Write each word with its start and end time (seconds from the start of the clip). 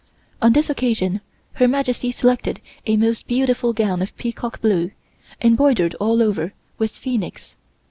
On 0.41 0.53
this 0.53 0.67
occasion 0.67 1.21
Her 1.53 1.67
Majesty 1.67 2.11
selected 2.11 2.59
a 2.87 2.97
most 2.97 3.27
beautiful 3.27 3.71
gown 3.71 4.01
of 4.01 4.17
peacock 4.17 4.59
blue, 4.59 4.89
embroidered 5.43 5.93
all 5.99 6.23
over 6.23 6.55
with 6.79 6.93
phoenix. 6.97 7.55